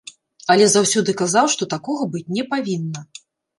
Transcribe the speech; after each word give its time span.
Але 0.53 0.65
заўсёды 0.71 1.15
казаў, 1.21 1.51
што 1.57 1.69
такога 1.75 2.09
быць 2.17 2.25
не 2.41 2.49
павінна. 2.57 3.07